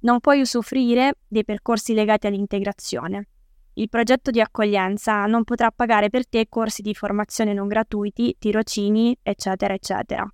Non 0.00 0.20
puoi 0.20 0.40
usufruire 0.40 1.18
dei 1.28 1.44
percorsi 1.44 1.92
legati 1.92 2.26
all'integrazione. 2.28 3.28
Il 3.74 3.90
progetto 3.90 4.30
di 4.30 4.40
accoglienza 4.40 5.26
non 5.26 5.44
potrà 5.44 5.70
pagare 5.70 6.08
per 6.08 6.26
te 6.26 6.46
corsi 6.48 6.80
di 6.80 6.94
formazione 6.94 7.52
non 7.52 7.68
gratuiti, 7.68 8.36
tirocini, 8.38 9.14
eccetera, 9.22 9.74
eccetera 9.74 10.26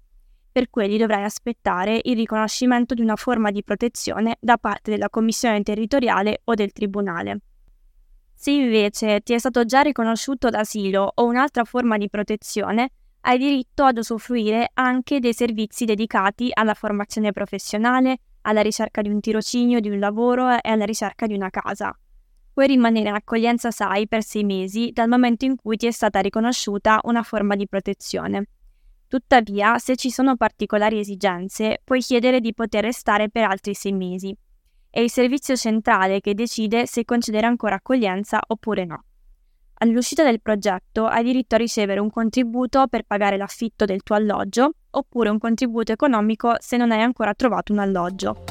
per 0.55 0.71
quelli 0.71 0.99
dovrai 0.99 1.25
aspettare 1.25 1.99
il 2.01 2.15
riconoscimento 2.15 2.95
di 2.95 3.03
una 3.03 3.17
forma 3.17 3.51
di 3.51 3.65
protezione 3.65 4.37
da 4.39 4.57
parte 4.57 4.93
della 4.93 5.11
Commissione 5.11 5.61
territoriale 5.65 6.43
o 6.45 6.55
del 6.55 6.71
Tribunale. 6.71 7.41
Se 8.37 8.53
invece 8.53 9.21
ti 9.23 9.33
è 9.33 9.39
stato 9.39 9.65
già 9.65 9.81
riconosciuto 9.81 10.51
l'asilo 10.51 11.11
o 11.13 11.25
un'altra 11.25 11.65
forma 11.65 11.99
di 11.99 12.09
protezione, 12.09 12.91
hai 13.23 13.39
diritto 13.39 13.83
ad 13.83 13.99
usufruire 13.99 14.71
anche 14.75 15.19
dei 15.19 15.35
servizi 15.35 15.87
dedicati 15.87 16.51
alla 16.53 16.75
formazione 16.75 17.33
professionale, 17.33 18.19
alla 18.43 18.63
ricerca 18.63 19.03
di 19.03 19.09
un 19.09 19.19
tirocinio, 19.19 19.81
di 19.81 19.91
un 19.91 19.99
lavoro 19.99 20.49
e 20.53 20.71
alla 20.71 20.85
ricerca 20.85 21.27
di 21.27 21.35
una 21.35 21.51
casa. 21.51 21.99
Puoi 22.53 22.69
rimanere 22.69 23.09
in 23.09 23.17
accoglienza 23.17 23.73
SAI 23.73 24.07
per 24.07 24.23
sei 24.23 24.45
mesi 24.45 24.93
dal 24.93 25.09
momento 25.09 25.47
in 25.47 25.57
cui 25.57 25.77
ti 25.77 25.89
è 25.89 25.91
stata 25.91 26.21
riconosciuta 26.21 27.01
una 27.03 27.25
forma 27.25 27.57
di 27.57 27.67
protezione. 27.67 28.51
Tuttavia, 29.15 29.79
se 29.79 29.95
ci 29.95 30.11
sono 30.11 30.35
particolari 30.35 30.99
esigenze, 30.99 31.81
puoi 31.85 32.01
chiedere 32.01 32.41
di 32.41 32.53
poter 32.53 32.83
restare 32.83 33.31
per 33.31 33.45
altri 33.45 33.73
sei 33.73 33.93
mesi. 33.93 34.37
È 34.91 34.99
il 34.99 35.09
servizio 35.09 35.55
centrale 35.55 36.19
che 36.19 36.35
decide 36.35 36.89
se 36.89 37.05
concedere 37.05 37.47
ancora 37.47 37.77
accoglienza 37.77 38.41
oppure 38.45 38.85
no. 38.85 39.05
All'uscita 39.75 40.25
del 40.25 40.41
progetto 40.41 41.07
hai 41.07 41.23
diritto 41.23 41.55
a 41.55 41.59
ricevere 41.59 42.01
un 42.01 42.11
contributo 42.11 42.89
per 42.89 43.05
pagare 43.05 43.37
l'affitto 43.37 43.85
del 43.85 44.03
tuo 44.03 44.17
alloggio 44.17 44.73
oppure 44.91 45.29
un 45.29 45.39
contributo 45.39 45.93
economico 45.93 46.57
se 46.59 46.77
non 46.77 46.91
hai 46.91 47.03
ancora 47.03 47.35
trovato 47.35 47.73
un 47.73 47.79
alloggio. 47.79 48.45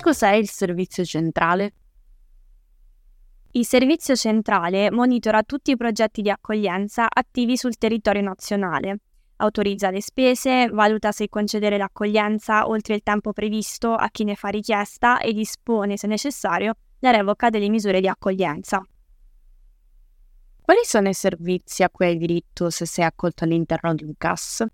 Cos'è 0.00 0.32
il 0.32 0.48
servizio 0.48 1.04
centrale? 1.04 1.74
Il 3.56 3.64
Servizio 3.64 4.14
Centrale 4.14 4.90
monitora 4.90 5.42
tutti 5.42 5.70
i 5.70 5.78
progetti 5.78 6.20
di 6.20 6.28
accoglienza 6.28 7.06
attivi 7.08 7.56
sul 7.56 7.78
territorio 7.78 8.20
nazionale, 8.20 8.98
autorizza 9.36 9.88
le 9.88 10.02
spese, 10.02 10.68
valuta 10.68 11.10
se 11.10 11.30
concedere 11.30 11.78
l'accoglienza 11.78 12.68
oltre 12.68 12.96
il 12.96 13.02
tempo 13.02 13.32
previsto 13.32 13.94
a 13.94 14.10
chi 14.10 14.24
ne 14.24 14.34
fa 14.34 14.48
richiesta 14.48 15.20
e 15.20 15.32
dispone, 15.32 15.96
se 15.96 16.06
necessario, 16.06 16.74
la 16.98 17.12
revoca 17.12 17.48
delle 17.48 17.70
misure 17.70 18.02
di 18.02 18.08
accoglienza. 18.08 18.86
Quali 20.60 20.80
sono 20.82 21.08
i 21.08 21.14
servizi 21.14 21.82
a 21.82 21.88
cui 21.88 22.08
hai 22.08 22.18
diritto 22.18 22.68
se 22.68 22.84
sei 22.84 23.06
accolto 23.06 23.44
all'interno 23.44 23.94
di 23.94 24.04
un 24.04 24.12
CAS? 24.18 24.66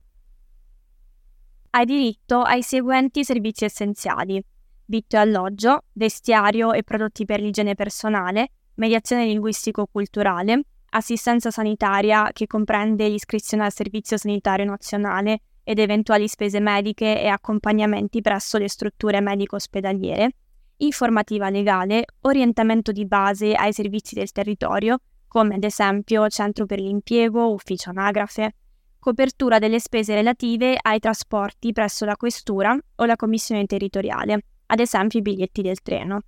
Hai 1.71 1.85
diritto 1.85 2.41
ai 2.41 2.65
seguenti 2.65 3.23
servizi 3.23 3.65
essenziali: 3.65 4.45
vitto 4.87 5.15
e 5.15 5.21
alloggio, 5.21 5.85
vestiario 5.93 6.73
e 6.73 6.83
prodotti 6.83 7.25
per 7.25 7.41
l'igiene 7.41 7.77
personale, 7.77 8.51
mediazione 8.75 9.27
linguistico-culturale, 9.27 10.63
assistenza 10.91 11.51
sanitaria 11.51 12.31
che 12.33 12.47
comprende 12.47 13.09
l'iscrizione 13.09 13.65
al 13.65 13.73
Servizio 13.73 14.17
Sanitario 14.17 14.65
Nazionale 14.65 15.41
ed 15.65 15.79
eventuali 15.79 16.29
spese 16.29 16.61
mediche 16.61 17.21
e 17.21 17.29
accompagnamenti 17.29 18.21
presso 18.21 18.59
le 18.59 18.69
strutture 18.69 19.21
medico-ospedaliere, 19.21 20.31
informativa 20.79 21.49
legale, 21.49 22.05
orientamento 22.23 22.93
di 22.93 23.07
base 23.07 23.55
ai 23.55 23.73
servizi 23.73 24.15
del 24.15 24.33
territorio, 24.33 24.99
come 25.29 25.55
ad 25.55 25.65
esempio 25.65 26.29
centro 26.29 26.67
per 26.67 26.81
l'impiego, 26.81 27.53
ufficio 27.53 27.91
anagrafe, 27.91 28.55
copertura 28.99 29.59
delle 29.59 29.81
spese 29.81 30.15
relative 30.15 30.77
ai 30.81 30.99
trasporti 30.99 31.73
presso 31.73 32.05
la 32.05 32.17
questura 32.17 32.77
o 32.97 33.05
la 33.05 33.17
commissione 33.17 33.65
territoriale, 33.65 34.45
ad 34.67 34.81
esempio 34.81 35.21
i 35.21 35.23
biglietti 35.23 35.63
del 35.63 35.81
treno. 35.81 36.21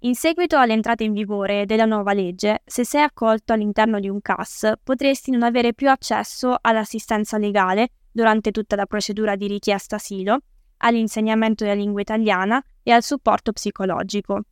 In 0.00 0.14
seguito 0.14 0.58
all'entrata 0.58 1.04
in 1.04 1.12
vigore 1.12 1.64
della 1.64 1.86
nuova 1.86 2.12
legge, 2.12 2.60
se 2.66 2.84
sei 2.84 3.02
accolto 3.02 3.54
all'interno 3.54 3.98
di 3.98 4.10
un 4.10 4.20
CAS, 4.20 4.74
potresti 4.82 5.30
non 5.30 5.42
avere 5.42 5.72
più 5.72 5.88
accesso 5.88 6.54
all'assistenza 6.60 7.38
legale 7.38 7.88
durante 8.12 8.50
tutta 8.50 8.76
la 8.76 8.84
procedura 8.84 9.36
di 9.36 9.46
richiesta 9.46 9.96
asilo, 9.96 10.40
all'insegnamento 10.78 11.64
della 11.64 11.76
lingua 11.76 12.02
italiana 12.02 12.62
e 12.82 12.90
al 12.90 13.02
supporto 13.02 13.52
psicologico. 13.52 14.42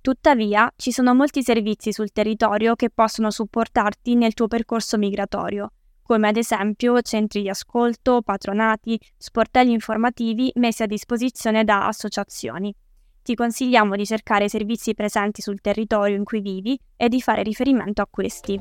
Tuttavia, 0.00 0.72
ci 0.74 0.90
sono 0.90 1.14
molti 1.14 1.42
servizi 1.42 1.92
sul 1.92 2.10
territorio 2.10 2.74
che 2.74 2.88
possono 2.88 3.30
supportarti 3.30 4.14
nel 4.14 4.32
tuo 4.32 4.48
percorso 4.48 4.96
migratorio, 4.96 5.70
come 6.02 6.28
ad 6.28 6.38
esempio 6.38 7.02
centri 7.02 7.42
di 7.42 7.50
ascolto, 7.50 8.22
patronati, 8.22 8.98
sportelli 9.18 9.72
informativi 9.72 10.50
messi 10.54 10.82
a 10.82 10.86
disposizione 10.86 11.62
da 11.62 11.86
associazioni 11.86 12.74
ti 13.28 13.34
consigliamo 13.34 13.94
di 13.94 14.06
cercare 14.06 14.46
i 14.46 14.48
servizi 14.48 14.94
presenti 14.94 15.42
sul 15.42 15.60
territorio 15.60 16.16
in 16.16 16.24
cui 16.24 16.40
vivi 16.40 16.80
e 16.96 17.10
di 17.10 17.20
fare 17.20 17.42
riferimento 17.42 18.00
a 18.00 18.08
questi. 18.10 18.58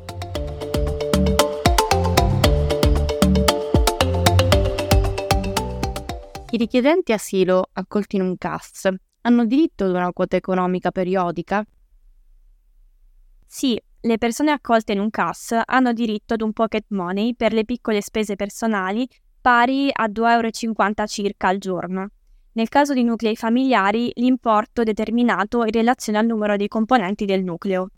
I 6.49 6.57
richiedenti 6.57 7.13
asilo 7.13 7.69
accolti 7.71 8.17
in 8.17 8.23
un 8.23 8.37
CAS 8.37 8.89
hanno 9.21 9.45
diritto 9.45 9.85
ad 9.85 9.91
una 9.91 10.11
quota 10.11 10.35
economica 10.35 10.91
periodica? 10.91 11.65
Sì, 13.45 13.81
le 14.01 14.17
persone 14.17 14.51
accolte 14.51 14.91
in 14.91 14.99
un 14.99 15.09
CAS 15.09 15.61
hanno 15.63 15.93
diritto 15.93 16.33
ad 16.33 16.41
un 16.41 16.51
pocket 16.51 16.87
money 16.89 17.35
per 17.35 17.53
le 17.53 17.63
piccole 17.63 18.01
spese 18.01 18.35
personali 18.35 19.07
pari 19.39 19.89
a 19.93 20.09
2,50 20.09 20.33
euro 20.33 21.07
circa 21.07 21.47
al 21.47 21.57
giorno. 21.57 22.09
Nel 22.57 22.69
caso 22.69 22.95
di 22.95 23.03
nuclei 23.03 23.35
familiari, 23.35 24.11
l'importo 24.15 24.81
è 24.81 24.83
determinato 24.83 25.63
in 25.63 25.69
relazione 25.69 26.17
al 26.17 26.25
numero 26.25 26.55
dei 26.55 26.67
componenti 26.67 27.25
del 27.25 27.43
nucleo. 27.43 27.89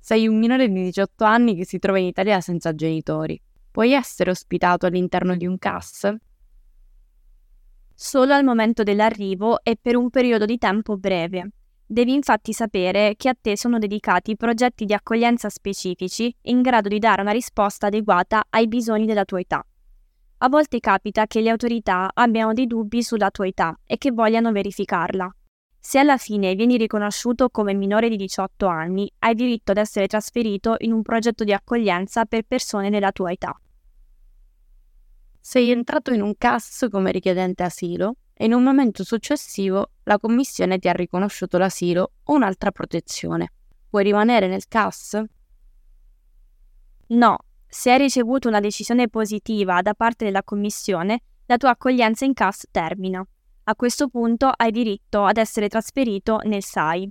Sei 0.00 0.26
un 0.26 0.38
minore 0.38 0.68
di 0.68 0.84
18 0.84 1.22
anni 1.22 1.54
che 1.54 1.66
si 1.66 1.78
trova 1.78 1.98
in 1.98 2.06
Italia 2.06 2.40
senza 2.40 2.74
genitori. 2.74 3.38
Puoi 3.70 3.92
essere 3.92 4.30
ospitato 4.30 4.86
all'interno 4.86 5.36
di 5.36 5.46
un 5.46 5.58
CAS? 5.58 6.14
Solo 7.94 8.32
al 8.32 8.42
momento 8.42 8.82
dell'arrivo 8.82 9.62
e 9.62 9.76
per 9.78 9.94
un 9.94 10.08
periodo 10.08 10.46
di 10.46 10.56
tempo 10.56 10.96
breve. 10.96 11.50
Devi 11.84 12.14
infatti 12.14 12.54
sapere 12.54 13.16
che 13.16 13.28
a 13.28 13.36
te 13.38 13.54
sono 13.58 13.78
dedicati 13.78 14.34
progetti 14.34 14.86
di 14.86 14.94
accoglienza 14.94 15.50
specifici 15.50 16.34
in 16.44 16.62
grado 16.62 16.88
di 16.88 16.98
dare 16.98 17.20
una 17.20 17.32
risposta 17.32 17.88
adeguata 17.88 18.46
ai 18.48 18.66
bisogni 18.66 19.04
della 19.04 19.26
tua 19.26 19.40
età. 19.40 19.62
A 20.40 20.48
volte 20.48 20.78
capita 20.78 21.26
che 21.26 21.40
le 21.40 21.50
autorità 21.50 22.10
abbiano 22.14 22.52
dei 22.52 22.68
dubbi 22.68 23.02
sulla 23.02 23.30
tua 23.30 23.48
età 23.48 23.76
e 23.84 23.98
che 23.98 24.12
vogliano 24.12 24.52
verificarla. 24.52 25.28
Se 25.80 25.98
alla 25.98 26.16
fine 26.16 26.54
vieni 26.54 26.76
riconosciuto 26.76 27.48
come 27.48 27.74
minore 27.74 28.08
di 28.08 28.14
18 28.14 28.66
anni, 28.66 29.10
hai 29.18 29.34
diritto 29.34 29.72
ad 29.72 29.78
essere 29.78 30.06
trasferito 30.06 30.76
in 30.78 30.92
un 30.92 31.02
progetto 31.02 31.42
di 31.42 31.52
accoglienza 31.52 32.24
per 32.24 32.42
persone 32.42 32.88
della 32.88 33.10
tua 33.10 33.32
età. 33.32 33.60
Sei 35.40 35.70
entrato 35.70 36.12
in 36.12 36.22
un 36.22 36.36
CAS 36.36 36.86
come 36.88 37.10
richiedente 37.10 37.64
asilo 37.64 38.16
e 38.32 38.44
in 38.44 38.52
un 38.52 38.62
momento 38.62 39.02
successivo 39.02 39.90
la 40.04 40.18
Commissione 40.18 40.78
ti 40.78 40.88
ha 40.88 40.92
riconosciuto 40.92 41.58
l'asilo 41.58 42.12
o 42.22 42.34
un'altra 42.34 42.70
protezione. 42.70 43.52
Puoi 43.90 44.04
rimanere 44.04 44.46
nel 44.46 44.68
CAS? 44.68 45.20
No, 47.08 47.38
se 47.68 47.90
hai 47.90 47.98
ricevuto 47.98 48.48
una 48.48 48.60
decisione 48.60 49.08
positiva 49.08 49.82
da 49.82 49.94
parte 49.94 50.24
della 50.24 50.42
Commissione, 50.42 51.20
la 51.46 51.58
tua 51.58 51.70
accoglienza 51.70 52.24
in 52.24 52.32
CAS 52.32 52.66
termina. 52.70 53.24
A 53.64 53.76
questo 53.76 54.08
punto 54.08 54.50
hai 54.54 54.70
diritto 54.70 55.24
ad 55.24 55.36
essere 55.36 55.68
trasferito 55.68 56.38
nel 56.44 56.62
SAI. 56.62 57.10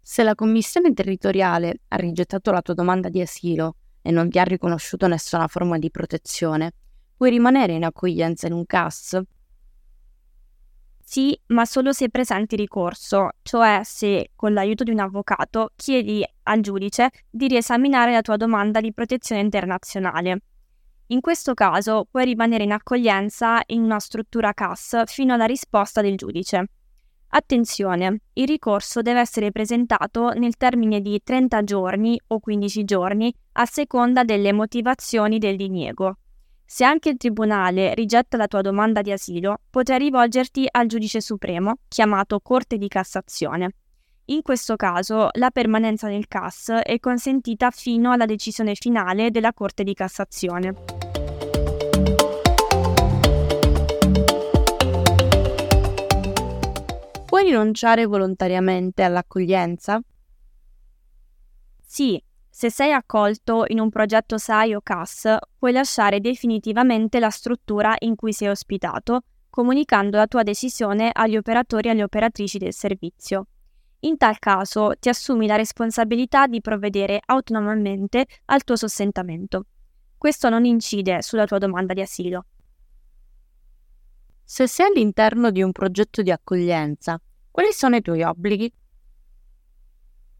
Se 0.00 0.22
la 0.22 0.36
Commissione 0.36 0.92
territoriale 0.92 1.80
ha 1.88 1.96
rigettato 1.96 2.52
la 2.52 2.62
tua 2.62 2.74
domanda 2.74 3.08
di 3.08 3.20
asilo 3.20 3.74
e 4.00 4.12
non 4.12 4.30
ti 4.30 4.38
ha 4.38 4.44
riconosciuto 4.44 5.08
nessuna 5.08 5.48
forma 5.48 5.76
di 5.78 5.90
protezione, 5.90 6.72
puoi 7.16 7.30
rimanere 7.30 7.72
in 7.72 7.84
accoglienza 7.84 8.46
in 8.46 8.52
un 8.52 8.64
CAS 8.64 9.20
sì, 11.10 11.40
ma 11.46 11.64
solo 11.64 11.92
se 11.92 12.10
presenti 12.10 12.54
ricorso, 12.54 13.30
cioè 13.40 13.80
se 13.82 14.32
con 14.36 14.52
l'aiuto 14.52 14.84
di 14.84 14.90
un 14.90 14.98
avvocato 14.98 15.70
chiedi 15.74 16.22
al 16.42 16.60
giudice 16.60 17.08
di 17.30 17.48
riesaminare 17.48 18.12
la 18.12 18.20
tua 18.20 18.36
domanda 18.36 18.82
di 18.82 18.92
protezione 18.92 19.40
internazionale. 19.40 20.42
In 21.06 21.22
questo 21.22 21.54
caso 21.54 22.06
puoi 22.10 22.26
rimanere 22.26 22.64
in 22.64 22.72
accoglienza 22.72 23.62
in 23.68 23.84
una 23.84 23.98
struttura 24.00 24.52
CAS 24.52 25.04
fino 25.06 25.32
alla 25.32 25.46
risposta 25.46 26.02
del 26.02 26.16
giudice. 26.16 26.66
Attenzione, 27.28 28.20
il 28.34 28.46
ricorso 28.46 29.00
deve 29.00 29.20
essere 29.20 29.50
presentato 29.50 30.32
nel 30.32 30.58
termine 30.58 31.00
di 31.00 31.22
30 31.24 31.64
giorni 31.64 32.20
o 32.26 32.38
15 32.38 32.84
giorni 32.84 33.34
a 33.52 33.64
seconda 33.64 34.24
delle 34.24 34.52
motivazioni 34.52 35.38
del 35.38 35.56
diniego. 35.56 36.18
Se 36.70 36.84
anche 36.84 37.08
il 37.08 37.16
Tribunale 37.16 37.94
rigetta 37.94 38.36
la 38.36 38.46
tua 38.46 38.60
domanda 38.60 39.00
di 39.00 39.10
asilo, 39.10 39.62
potrai 39.70 39.98
rivolgerti 39.98 40.68
al 40.70 40.86
giudice 40.86 41.22
supremo, 41.22 41.78
chiamato 41.88 42.40
Corte 42.40 42.76
di 42.76 42.88
Cassazione. 42.88 43.70
In 44.26 44.42
questo 44.42 44.76
caso 44.76 45.30
la 45.32 45.50
permanenza 45.50 46.08
nel 46.08 46.28
CAS 46.28 46.68
è 46.82 47.00
consentita 47.00 47.70
fino 47.70 48.12
alla 48.12 48.26
decisione 48.26 48.74
finale 48.74 49.30
della 49.30 49.54
Corte 49.54 49.82
di 49.82 49.94
Cassazione. 49.94 50.74
Puoi 57.24 57.44
rinunciare 57.44 58.04
volontariamente 58.04 59.02
all'accoglienza? 59.02 59.98
Sì, 61.80 62.22
se 62.58 62.72
sei 62.72 62.92
accolto 62.92 63.66
in 63.68 63.78
un 63.78 63.88
progetto 63.88 64.36
SAI 64.36 64.74
o 64.74 64.80
CAS, 64.80 65.36
puoi 65.56 65.70
lasciare 65.70 66.18
definitivamente 66.20 67.20
la 67.20 67.30
struttura 67.30 67.94
in 68.00 68.16
cui 68.16 68.32
sei 68.32 68.48
ospitato, 68.48 69.20
comunicando 69.48 70.16
la 70.16 70.26
tua 70.26 70.42
decisione 70.42 71.10
agli 71.12 71.36
operatori 71.36 71.86
e 71.86 71.92
alle 71.92 72.02
operatrici 72.02 72.58
del 72.58 72.72
servizio. 72.72 73.46
In 74.00 74.16
tal 74.16 74.40
caso 74.40 74.94
ti 74.98 75.08
assumi 75.08 75.46
la 75.46 75.54
responsabilità 75.54 76.48
di 76.48 76.60
provvedere 76.60 77.20
autonomamente 77.26 78.26
al 78.46 78.64
tuo 78.64 78.74
sostentamento. 78.74 79.66
Questo 80.18 80.48
non 80.48 80.64
incide 80.64 81.22
sulla 81.22 81.46
tua 81.46 81.58
domanda 81.58 81.94
di 81.94 82.00
asilo. 82.00 82.46
Se 84.42 84.66
sei 84.66 84.86
all'interno 84.86 85.52
di 85.52 85.62
un 85.62 85.70
progetto 85.70 86.22
di 86.22 86.32
accoglienza, 86.32 87.20
quali 87.52 87.72
sono 87.72 87.94
i 87.94 88.02
tuoi 88.02 88.24
obblighi? 88.24 88.72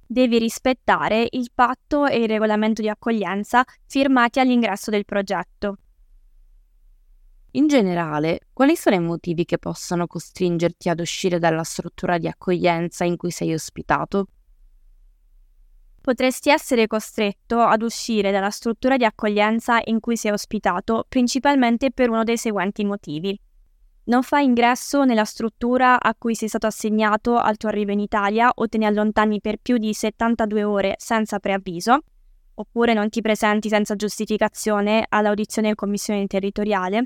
Devi 0.09 0.39
rispettare 0.39 1.27
il 1.31 1.51
patto 1.55 2.07
e 2.07 2.23
il 2.23 2.29
regolamento 2.29 2.81
di 2.81 2.89
accoglienza 2.89 3.63
firmati 3.87 4.41
all'ingresso 4.41 4.91
del 4.91 5.05
progetto. 5.05 5.77
In 7.53 7.67
generale, 7.67 8.41
quali 8.53 8.75
sono 8.75 8.97
i 8.97 9.01
motivi 9.01 9.45
che 9.45 9.59
possono 9.59 10.07
costringerti 10.07 10.89
ad 10.89 11.01
uscire 11.01 11.39
dalla 11.39 11.63
struttura 11.63 12.17
di 12.19 12.27
accoglienza 12.27 13.05
in 13.05 13.17
cui 13.17 13.31
sei 13.31 13.53
ospitato? 13.53 14.29
Potresti 16.01 16.49
essere 16.49 16.87
costretto 16.87 17.61
ad 17.61 17.83
uscire 17.83 18.31
dalla 18.31 18.51
struttura 18.51 18.97
di 18.97 19.05
accoglienza 19.05 19.81
in 19.85 20.01
cui 20.01 20.17
sei 20.17 20.31
ospitato 20.31 21.05
principalmente 21.07 21.91
per 21.91 22.09
uno 22.09 22.25
dei 22.25 22.39
seguenti 22.39 22.85
motivi 22.85 23.39
non 24.09 24.23
fai 24.23 24.45
ingresso 24.45 25.05
nella 25.05 25.25
struttura 25.25 26.01
a 26.01 26.15
cui 26.15 26.35
sei 26.35 26.49
stato 26.49 26.67
assegnato 26.67 27.37
al 27.37 27.57
tuo 27.57 27.69
arrivo 27.69 27.93
in 27.93 28.01
Italia 28.01 28.51
o 28.53 28.67
te 28.67 28.79
ne 28.79 28.87
allontani 28.87 29.41
per 29.41 29.59
più 29.61 29.77
di 29.77 29.93
72 29.93 30.65
ore 30.65 30.95
senza 30.99 31.39
preavviso, 31.39 31.99
oppure 32.55 32.95
non 32.95 33.11
ti 33.11 33.21
presenti 33.21 33.69
senza 33.69 33.97
giustificazione 33.97 35.05
all'audizione 35.09 35.69
in 35.69 35.75
commissione 35.75 36.27
territoriale, 36.27 37.05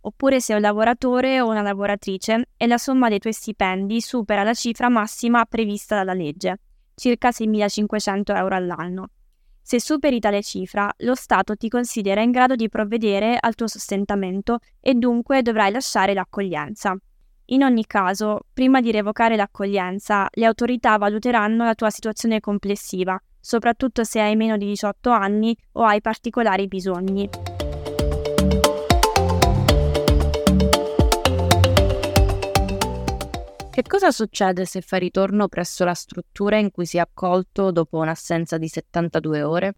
oppure 0.00 0.40
sei 0.40 0.56
un 0.56 0.62
lavoratore 0.62 1.40
o 1.40 1.48
una 1.48 1.62
lavoratrice 1.62 2.48
e 2.56 2.66
la 2.68 2.78
somma 2.78 3.08
dei 3.08 3.18
tuoi 3.18 3.32
stipendi 3.32 4.00
supera 4.00 4.44
la 4.44 4.54
cifra 4.54 4.88
massima 4.88 5.44
prevista 5.46 5.96
dalla 5.96 6.14
legge, 6.14 6.60
circa 6.94 7.30
6.500 7.30 8.36
euro 8.36 8.54
all'anno. 8.54 9.08
Se 9.66 9.80
superi 9.80 10.20
tale 10.20 10.44
cifra, 10.44 10.88
lo 10.98 11.16
Stato 11.16 11.56
ti 11.56 11.68
considera 11.68 12.22
in 12.22 12.30
grado 12.30 12.54
di 12.54 12.68
provvedere 12.68 13.36
al 13.36 13.56
tuo 13.56 13.66
sostentamento 13.66 14.60
e 14.80 14.94
dunque 14.94 15.42
dovrai 15.42 15.72
lasciare 15.72 16.14
l'accoglienza. 16.14 16.96
In 17.46 17.64
ogni 17.64 17.84
caso, 17.84 18.42
prima 18.52 18.80
di 18.80 18.92
revocare 18.92 19.34
l'accoglienza, 19.34 20.28
le 20.34 20.44
autorità 20.44 20.96
valuteranno 20.98 21.64
la 21.64 21.74
tua 21.74 21.90
situazione 21.90 22.38
complessiva, 22.38 23.20
soprattutto 23.40 24.04
se 24.04 24.20
hai 24.20 24.36
meno 24.36 24.56
di 24.56 24.66
18 24.66 25.10
anni 25.10 25.56
o 25.72 25.82
hai 25.82 26.00
particolari 26.00 26.68
bisogni. 26.68 27.55
Che 33.76 33.82
cosa 33.82 34.10
succede 34.10 34.64
se 34.64 34.80
fai 34.80 35.00
ritorno 35.00 35.48
presso 35.48 35.84
la 35.84 35.92
struttura 35.92 36.56
in 36.56 36.70
cui 36.70 36.86
si 36.86 36.96
è 36.96 37.00
accolto 37.00 37.70
dopo 37.70 37.98
un'assenza 37.98 38.56
di 38.56 38.68
72 38.68 39.42
ore? 39.42 39.74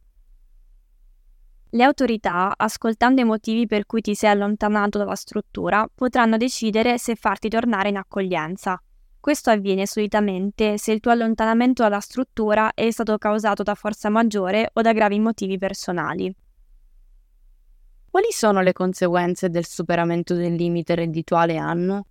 Le 1.70 1.82
autorità, 1.82 2.54
ascoltando 2.56 3.22
i 3.22 3.24
motivi 3.24 3.66
per 3.66 3.86
cui 3.86 4.00
ti 4.00 4.14
sei 4.14 4.30
allontanato 4.30 4.98
dalla 4.98 5.16
struttura, 5.16 5.84
potranno 5.92 6.36
decidere 6.36 6.96
se 6.96 7.16
farti 7.16 7.48
tornare 7.48 7.88
in 7.88 7.96
accoglienza. 7.96 8.80
Questo 9.18 9.50
avviene 9.50 9.84
solitamente 9.84 10.78
se 10.78 10.92
il 10.92 11.00
tuo 11.00 11.10
allontanamento 11.10 11.82
dalla 11.82 11.98
struttura 11.98 12.72
è 12.74 12.88
stato 12.92 13.18
causato 13.18 13.64
da 13.64 13.74
forza 13.74 14.08
maggiore 14.10 14.70
o 14.74 14.80
da 14.80 14.92
gravi 14.92 15.18
motivi 15.18 15.58
personali. 15.58 16.32
Quali 18.08 18.30
sono 18.30 18.60
le 18.60 18.72
conseguenze 18.72 19.50
del 19.50 19.66
superamento 19.66 20.34
del 20.34 20.54
limite 20.54 20.94
reddituale 20.94 21.56
anno? 21.56 22.06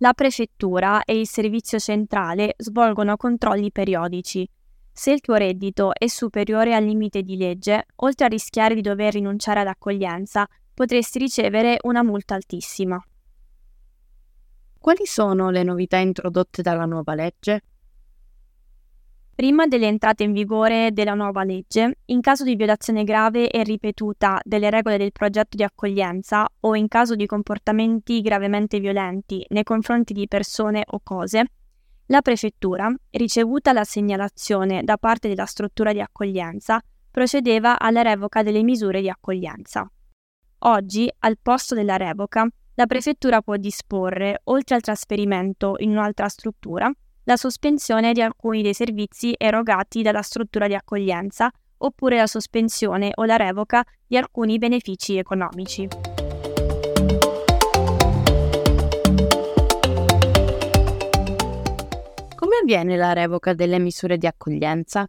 La 0.00 0.12
prefettura 0.12 1.04
e 1.04 1.18
il 1.18 1.26
servizio 1.26 1.78
centrale 1.78 2.54
svolgono 2.58 3.16
controlli 3.16 3.72
periodici. 3.72 4.46
Se 4.92 5.10
il 5.10 5.20
tuo 5.20 5.36
reddito 5.36 5.94
è 5.94 6.06
superiore 6.06 6.74
al 6.74 6.84
limite 6.84 7.22
di 7.22 7.36
legge, 7.36 7.86
oltre 7.96 8.26
a 8.26 8.28
rischiare 8.28 8.74
di 8.74 8.82
dover 8.82 9.14
rinunciare 9.14 9.60
all'accoglienza, 9.60 10.46
potresti 10.74 11.18
ricevere 11.18 11.78
una 11.84 12.02
multa 12.02 12.34
altissima. 12.34 13.02
Quali 14.78 15.06
sono 15.06 15.48
le 15.48 15.62
novità 15.62 15.96
introdotte 15.96 16.60
dalla 16.60 16.84
nuova 16.84 17.14
legge? 17.14 17.62
Prima 19.36 19.66
dell'entrata 19.66 20.22
in 20.22 20.32
vigore 20.32 20.92
della 20.94 21.12
nuova 21.12 21.44
legge, 21.44 21.98
in 22.06 22.22
caso 22.22 22.42
di 22.42 22.56
violazione 22.56 23.04
grave 23.04 23.50
e 23.50 23.64
ripetuta 23.64 24.40
delle 24.42 24.70
regole 24.70 24.96
del 24.96 25.12
progetto 25.12 25.58
di 25.58 25.62
accoglienza 25.62 26.48
o 26.60 26.74
in 26.74 26.88
caso 26.88 27.14
di 27.14 27.26
comportamenti 27.26 28.22
gravemente 28.22 28.80
violenti 28.80 29.44
nei 29.50 29.62
confronti 29.62 30.14
di 30.14 30.26
persone 30.26 30.84
o 30.86 31.00
cose, 31.02 31.44
la 32.06 32.22
prefettura, 32.22 32.90
ricevuta 33.10 33.74
la 33.74 33.84
segnalazione 33.84 34.82
da 34.82 34.96
parte 34.96 35.28
della 35.28 35.44
struttura 35.44 35.92
di 35.92 36.00
accoglienza, 36.00 36.80
procedeva 37.10 37.78
alla 37.78 38.00
revoca 38.00 38.42
delle 38.42 38.62
misure 38.62 39.02
di 39.02 39.10
accoglienza. 39.10 39.86
Oggi, 40.60 41.12
al 41.18 41.36
posto 41.42 41.74
della 41.74 41.98
revoca, 41.98 42.48
la 42.74 42.86
prefettura 42.86 43.42
può 43.42 43.56
disporre, 43.56 44.40
oltre 44.44 44.76
al 44.76 44.80
trasferimento 44.80 45.74
in 45.80 45.90
un'altra 45.90 46.28
struttura, 46.28 46.90
la 47.28 47.36
sospensione 47.36 48.12
di 48.12 48.22
alcuni 48.22 48.62
dei 48.62 48.72
servizi 48.72 49.34
erogati 49.36 50.02
dalla 50.02 50.22
struttura 50.22 50.68
di 50.68 50.74
accoglienza 50.74 51.50
oppure 51.78 52.18
la 52.18 52.26
sospensione 52.26 53.10
o 53.14 53.24
la 53.24 53.34
revoca 53.36 53.84
di 54.06 54.16
alcuni 54.16 54.58
benefici 54.58 55.16
economici. 55.16 55.88
Come 62.36 62.56
avviene 62.62 62.96
la 62.96 63.12
revoca 63.12 63.54
delle 63.54 63.80
misure 63.80 64.18
di 64.18 64.28
accoglienza? 64.28 65.08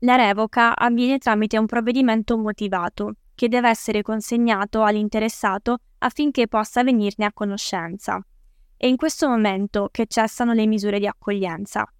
La 0.00 0.16
revoca 0.16 0.76
avviene 0.76 1.16
tramite 1.16 1.56
un 1.56 1.64
provvedimento 1.64 2.36
motivato 2.36 3.14
che 3.34 3.48
deve 3.48 3.70
essere 3.70 4.02
consegnato 4.02 4.82
all'interessato 4.82 5.78
affinché 6.00 6.48
possa 6.48 6.84
venirne 6.84 7.24
a 7.24 7.32
conoscenza. 7.32 8.22
È 8.84 8.86
in 8.86 8.96
questo 8.96 9.30
momento 9.30 9.88
che 9.90 10.04
cessano 10.06 10.52
le 10.52 10.66
misure 10.66 10.98
di 10.98 11.06
accoglienza. 11.06 11.90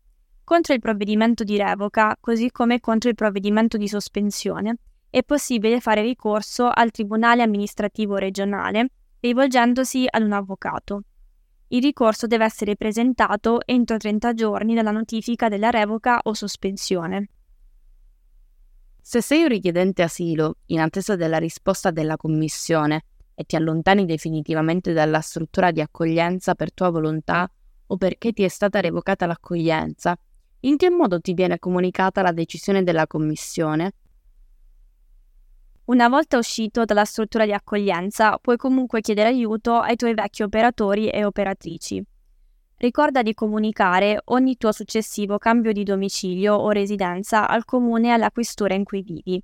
Contro 0.44 0.74
il 0.74 0.80
provvedimento 0.80 1.42
di 1.42 1.56
revoca, 1.56 2.14
così 2.20 2.50
come 2.50 2.78
contro 2.80 3.08
il 3.08 3.14
provvedimento 3.14 3.78
di 3.78 3.88
sospensione, 3.88 4.76
è 5.08 5.22
possibile 5.22 5.80
fare 5.80 6.02
ricorso 6.02 6.68
al 6.70 6.90
Tribunale 6.90 7.42
amministrativo 7.42 8.16
regionale 8.16 8.90
rivolgendosi 9.20 10.04
ad 10.06 10.24
un 10.24 10.32
avvocato. 10.32 11.04
Il 11.68 11.80
ricorso 11.80 12.26
deve 12.26 12.44
essere 12.44 12.76
presentato 12.76 13.62
entro 13.64 13.96
30 13.96 14.34
giorni 14.34 14.74
dalla 14.74 14.90
notifica 14.90 15.48
della 15.48 15.70
revoca 15.70 16.20
o 16.22 16.34
sospensione. 16.34 17.28
Se 19.00 19.22
sei 19.22 19.40
un 19.40 19.48
richiedente 19.48 20.02
asilo 20.02 20.56
in 20.66 20.80
attesa 20.80 21.16
della 21.16 21.38
risposta 21.38 21.90
della 21.90 22.18
Commissione 22.18 23.04
e 23.34 23.44
ti 23.44 23.56
allontani 23.56 24.06
definitivamente 24.06 24.92
dalla 24.92 25.20
struttura 25.20 25.70
di 25.70 25.80
accoglienza 25.80 26.54
per 26.54 26.72
tua 26.72 26.90
volontà 26.90 27.50
o 27.86 27.96
perché 27.96 28.32
ti 28.32 28.42
è 28.42 28.48
stata 28.48 28.80
revocata 28.80 29.26
l'accoglienza, 29.26 30.16
in 30.60 30.76
che 30.76 30.90
modo 30.90 31.20
ti 31.20 31.34
viene 31.34 31.58
comunicata 31.58 32.22
la 32.22 32.32
decisione 32.32 32.82
della 32.82 33.06
Commissione? 33.06 33.92
Una 35.86 36.08
volta 36.08 36.38
uscito 36.38 36.84
dalla 36.86 37.04
struttura 37.04 37.44
di 37.44 37.52
accoglienza, 37.52 38.38
puoi 38.38 38.56
comunque 38.56 39.02
chiedere 39.02 39.28
aiuto 39.28 39.74
ai 39.74 39.96
tuoi 39.96 40.14
vecchi 40.14 40.42
operatori 40.42 41.10
e 41.10 41.26
operatrici. 41.26 42.02
Ricorda 42.76 43.22
di 43.22 43.34
comunicare 43.34 44.20
ogni 44.26 44.56
tuo 44.56 44.72
successivo 44.72 45.36
cambio 45.36 45.72
di 45.72 45.84
domicilio 45.84 46.54
o 46.54 46.70
residenza 46.70 47.46
al 47.46 47.66
comune 47.66 48.08
e 48.08 48.12
alla 48.12 48.30
questura 48.30 48.74
in 48.74 48.84
cui 48.84 49.02
vivi. 49.02 49.42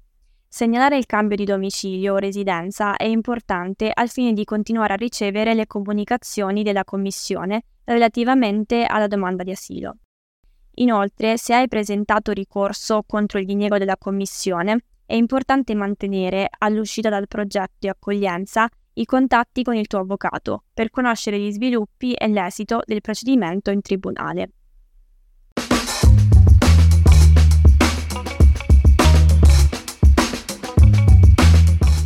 Segnalare 0.53 0.97
il 0.97 1.07
cambio 1.07 1.37
di 1.37 1.45
domicilio 1.45 2.15
o 2.15 2.19
residenza 2.19 2.97
è 2.97 3.05
importante 3.05 3.89
al 3.95 4.09
fine 4.09 4.33
di 4.33 4.45
continuare 4.45 4.95
a 4.95 4.97
ricevere 4.97 5.55
le 5.55 5.69
comunicazioni 5.69 6.65
della 6.65 6.83
Commissione 6.83 7.63
relativamente 7.85 8.85
alla 8.85 9.07
domanda 9.07 9.45
di 9.45 9.53
asilo. 9.53 9.99
Inoltre, 10.75 11.39
se 11.39 11.55
hai 11.55 11.69
presentato 11.69 12.33
ricorso 12.33 13.05
contro 13.07 13.39
il 13.39 13.47
diniego 13.47 13.79
della 13.79 13.97
Commissione, 13.97 14.87
è 15.07 15.15
importante 15.15 15.77
mantenere, 15.77 16.49
all'uscita 16.59 17.09
dal 17.09 17.29
progetto 17.29 17.77
di 17.79 17.89
accoglienza, 17.89 18.69
i 18.95 19.05
contatti 19.05 19.63
con 19.63 19.77
il 19.77 19.87
tuo 19.87 20.01
avvocato 20.01 20.65
per 20.75 20.91
conoscere 20.91 21.39
gli 21.39 21.53
sviluppi 21.53 22.13
e 22.13 22.27
l'esito 22.27 22.83
del 22.85 23.01
procedimento 23.01 23.71
in 23.71 23.83
tribunale. 23.83 24.51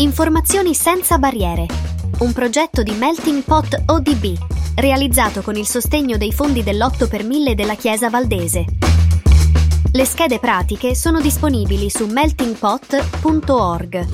Informazioni 0.05 0.75
senza 0.75 1.17
barriere. 1.17 1.67
Un 2.19 2.35
progetto 2.35 2.83
di 2.83 2.93
Melting 2.93 3.43
Pot 3.43 3.85
ODB, 3.87 4.37
realizzato 4.75 5.41
con 5.41 5.57
il 5.57 5.67
sostegno 5.67 6.19
dei 6.19 6.31
fondi 6.31 6.63
dell'8 6.63 7.09
per 7.09 7.25
1000 7.25 7.55
della 7.55 7.75
Chiesa 7.75 8.11
Valdese. 8.11 8.67
Le 9.91 10.05
schede 10.05 10.39
pratiche 10.39 10.95
sono 10.95 11.23
disponibili 11.23 11.89
su 11.89 12.05
meltingpot.org. 12.05 14.07